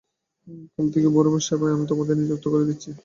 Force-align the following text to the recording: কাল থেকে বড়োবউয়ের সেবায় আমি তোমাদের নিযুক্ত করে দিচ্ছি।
কাল 0.73 0.85
থেকে 0.93 1.07
বড়োবউয়ের 1.15 1.45
সেবায় 1.47 1.73
আমি 1.75 1.85
তোমাদের 1.91 2.15
নিযুক্ত 2.21 2.45
করে 2.53 2.65
দিচ্ছি। 2.69 2.89